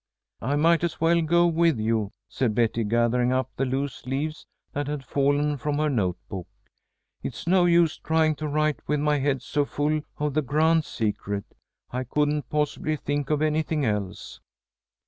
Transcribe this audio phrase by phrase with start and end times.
[0.41, 4.87] "I might as well go with you," said Betty, gathering up the loose leaves that
[4.87, 6.47] had fallen from her note book.
[7.21, 11.45] "It's no use trying to write with my head so full of the grand secret.
[11.91, 14.39] I couldn't possibly think of anything else."